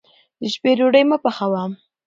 د 0.39 0.41
شپې 0.53 0.71
ډوډۍ 0.77 1.03
مه 1.09 1.17
پخوه. 1.23 1.63